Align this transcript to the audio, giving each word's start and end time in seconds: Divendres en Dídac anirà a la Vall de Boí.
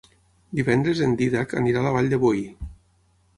Divendres 0.59 1.01
en 1.07 1.13
Dídac 1.19 1.53
anirà 1.61 1.83
a 1.85 1.87
la 1.89 1.93
Vall 1.99 2.11
de 2.15 2.21
Boí. 2.25 2.43